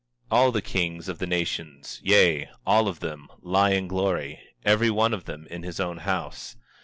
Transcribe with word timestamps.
24:18 0.31 0.37
All 0.39 0.51
the 0.51 0.61
kings 0.63 1.07
of 1.09 1.19
the 1.19 1.27
nations, 1.27 2.01
yea, 2.03 2.49
all 2.65 2.87
of 2.87 3.01
them, 3.01 3.27
lie 3.43 3.69
in 3.69 3.87
glory, 3.87 4.39
every 4.65 4.89
one 4.89 5.13
of 5.13 5.25
them 5.25 5.45
in 5.51 5.61
his 5.61 5.79
own 5.79 5.97
house. 5.99 6.55